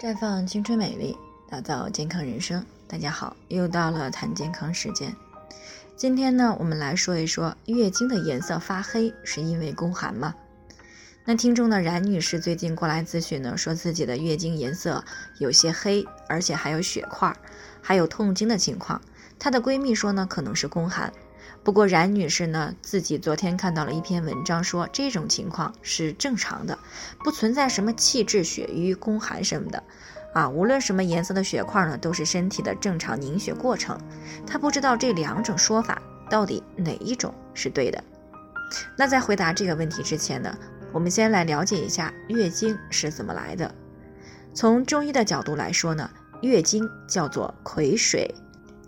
[0.00, 1.18] 绽放青春美丽，
[1.50, 2.64] 打造健康人生。
[2.86, 5.12] 大家好，又到了谈健康时间。
[5.96, 10.32] 今天呢，我们来说一说月经的颜色发黑是因为宫寒吗？
[11.24, 15.04] 那听众的冉女士最近过来咨询呢，说自己的月经颜色
[15.40, 17.36] 有些黑，而且还有血块，
[17.82, 19.02] 还有痛经的情况。
[19.36, 21.12] 她的闺蜜说呢，可能是宫寒。
[21.68, 26.78] 不过冉女士呢，自己昨天看到了一篇文章，说这种情况是正常的，
[27.22, 29.84] 不存在什么气滞血瘀、宫寒什么的，
[30.32, 34.00] 啊，无论什么颜色的血块呢，都是身体的正常凝血过程。
[34.46, 36.00] 她不知道这两种说法
[36.30, 38.02] 到底哪一种是对的。
[38.96, 40.58] 那在回答这个问题之前呢，
[40.90, 43.70] 我们先来了解一下月经是怎么来的。
[44.54, 46.08] 从中医的角度来说呢，
[46.40, 48.34] 月经叫做癸水。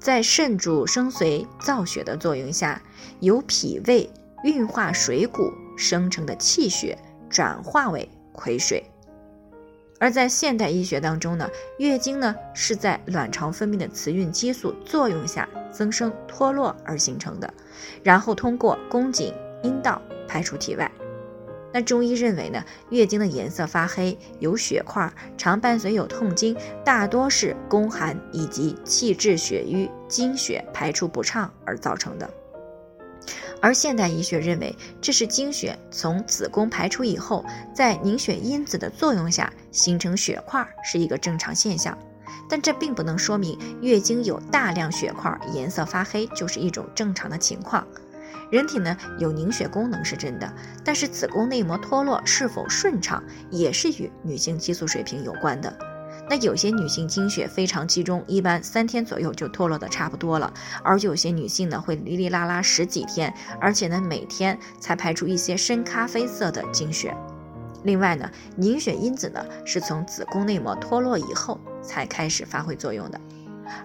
[0.00, 2.80] 在肾主生髓造血的作用下，
[3.20, 4.08] 由脾胃
[4.42, 8.82] 运化水谷生成的气血转化为癸水。
[9.98, 11.46] 而在现代医学当中呢，
[11.78, 17.52] 月经呢是在卵巢分泌的雌孕激素作用下增生脱落而形成的，
[18.02, 20.90] 然后通过宫颈、阴道排出体外。
[21.72, 32.28] 那中医认为呢，月经的颜色发黑、有血块，常伴随有痛经，大多是宫寒以及气滞血瘀、经血排出不畅而造成的。
[33.62, 41.96] 而现代医学认为，这是经血从子宫排出以后，在凝血因子的作用下形成血块，是一个正常现象。
[42.48, 47.86] 但这并不能说明月经有大量血块、颜色发黑就是一种正常的情况。
[48.50, 50.52] 人体呢有凝血功能是真的，
[50.84, 55.72] 但是子宫内膜脱落是否顺畅也是与女性激素水平有关的。
[56.28, 60.52] 那有些女性经血非常集中，一般三天左右就脱落的差不多了，
[60.84, 67.16] 而有些女性呢会哩哩啦啦十几天，而且呢每天才排出一些深咖啡色的经血。
[67.82, 73.20] 另外呢，凝血因子呢是从子宫内膜脱落以后才开始发挥作用的，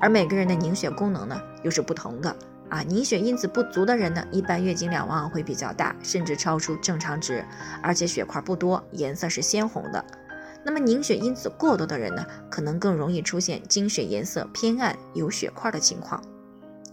[0.00, 2.34] 而每个人的凝血功能呢又是不同的。
[2.72, 7.44] 啊，凝血因子不足的人呢，一般月经量往往会比较大，甚至超出正常值，
[7.82, 10.02] 而且血块不多，颜色是鲜红的。
[10.64, 16.24] 那么凝血因子过多的人呢，可能更容易出现经血颜色偏暗、有血块的情况。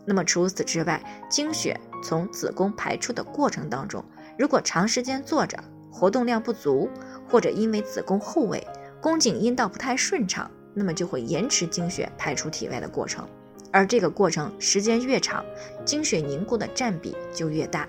[0.04, 4.04] 那么除此之外，经血从子宫排出的过程当中，
[4.38, 5.58] 如果长时间坐着，
[5.90, 6.90] 活动量不足，
[7.30, 8.68] 或者因为子宫后位、
[9.02, 13.26] 宫颈、阴道不太顺畅，那么就会延迟经血排出体外的过程。
[13.72, 15.46] 而这个过程时间越长，
[15.86, 17.88] 经血凝固的占比就越大，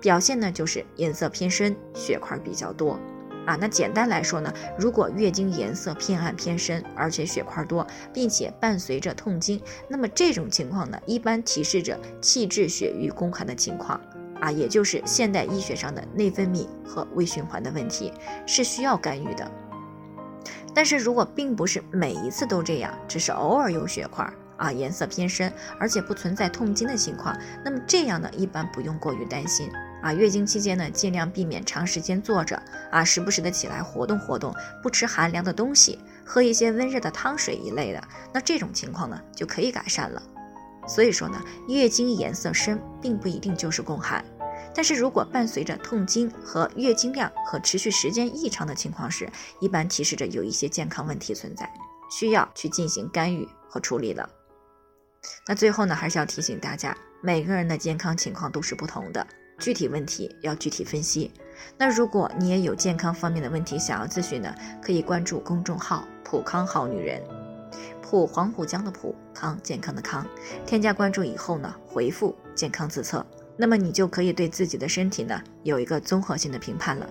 [0.00, 2.98] 表现呢就是颜色偏深，血块比较多。
[3.44, 14.00] 啊，那简单来说呢，如果月经颜色偏暗偏深，而且血块多，并且伴随着痛经，那么这种情况呢，一般提示着气滞血瘀宫寒的情况。
[14.40, 18.12] 啊，也就是现代医学上的内分泌和微循环的问题，
[18.44, 19.50] 是需要干预的。
[20.74, 24.28] 但是如果并不是每一次都这样，只是偶尔有血块。
[24.62, 29.68] 啊，颜色偏深，而且不存在痛经的情况，那么这样呢，一般不用过于担心
[30.00, 30.12] 啊。
[30.12, 32.62] 月经期间呢，尽量避免长时间坐着
[32.92, 38.00] 啊，时不时的起来活动活动，不吃寒凉的东西，喝一些温热的汤水一类的，
[38.32, 40.22] 那这种情况呢就可以改善了。
[40.86, 44.24] 所以说呢，月经颜色深并不一定就是宫寒，
[44.72, 49.28] 但是如果伴随着痛经和月经量和持续时间异常的情况时，
[49.60, 51.68] 一般提示着有一些健康问题存在，
[52.16, 54.28] 需要去进行干预和处理的。
[55.46, 59.26] 那最后呢，还是要提醒大家，每个人的健康情况都是不同的，
[59.58, 61.32] 具体问题要具体分析。
[61.78, 67.22] 那如果你也有健康方面的问题想要咨询呢，可以关注公众号“普康好女人”，
[68.02, 70.26] 普黄浦江的普康健康的康，
[70.66, 73.24] 添加关注以后呢，回复“健康自测”，
[73.56, 77.08] 那么你就可以对自己的身体呢有一个综合性的评判了。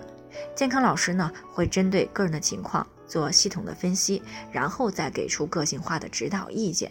[0.54, 6.90] 健康老师呢会针对个人的情况做系统的分析，然后再给出个性化的指导意见。